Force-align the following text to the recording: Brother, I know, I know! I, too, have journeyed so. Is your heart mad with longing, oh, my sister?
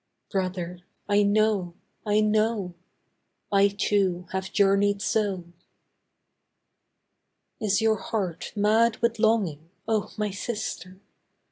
Brother, 0.31 0.79
I 1.07 1.21
know, 1.21 1.75
I 2.07 2.21
know! 2.21 2.73
I, 3.51 3.67
too, 3.67 4.25
have 4.31 4.51
journeyed 4.51 4.99
so. 4.99 5.43
Is 7.59 7.83
your 7.83 7.97
heart 7.97 8.51
mad 8.55 8.97
with 9.03 9.19
longing, 9.19 9.69
oh, 9.87 10.11
my 10.17 10.31
sister? 10.31 10.99